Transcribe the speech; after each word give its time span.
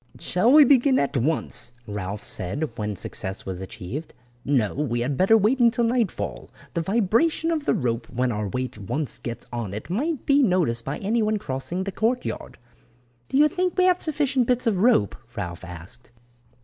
"Shall 0.17 0.51
we 0.51 0.65
begin 0.65 0.97
at 0.97 1.15
once?" 1.15 1.73
Ralph 1.85 2.23
said, 2.23 2.75
when 2.75 2.95
success 2.95 3.45
was 3.45 3.61
achieved. 3.61 4.15
"No, 4.43 4.73
we 4.73 5.01
had 5.01 5.15
better 5.15 5.37
wait 5.37 5.59
until 5.59 5.83
nightfall. 5.83 6.49
The 6.73 6.81
vibration 6.81 7.51
of 7.51 7.65
the 7.65 7.75
rope 7.75 8.09
when 8.09 8.31
our 8.31 8.47
weight 8.47 8.79
once 8.79 9.19
gets 9.19 9.45
on 9.53 9.75
it 9.75 9.91
might 9.91 10.25
be 10.25 10.41
noticed 10.41 10.83
by 10.85 10.97
anyone 10.97 11.37
crossing 11.37 11.83
the 11.83 11.91
courtyard." 11.91 12.57
"Do 13.29 13.37
you 13.37 13.47
think 13.47 13.77
we 13.77 13.83
have 13.83 14.01
sufficient 14.01 14.47
bits 14.47 14.65
of 14.65 14.77
rope," 14.77 15.15
Ralph 15.37 15.63
asked. 15.63 16.09